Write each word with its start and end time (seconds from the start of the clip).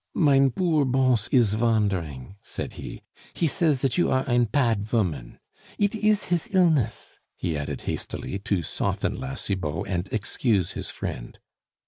"Mein 0.15 0.49
boor 0.49 0.83
Bons 0.83 1.27
in 1.27 1.43
vandering," 1.43 2.35
said 2.41 2.73
he; 2.73 3.03
"he 3.35 3.45
says 3.45 3.81
dat 3.81 3.99
you 3.99 4.09
are 4.09 4.27
ein 4.27 4.47
pad 4.47 4.81
voman. 4.81 5.37
It 5.77 5.93
ees 5.93 6.23
his 6.23 6.49
illness," 6.55 7.19
he 7.37 7.55
added 7.55 7.81
hastily, 7.81 8.39
to 8.39 8.63
soften 8.63 9.13
La 9.13 9.35
Cibot 9.35 9.85
and 9.87 10.11
excuse 10.11 10.71
his 10.71 10.89
friend. 10.89 11.37